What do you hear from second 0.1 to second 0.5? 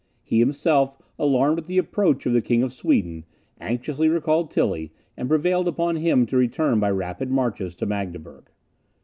He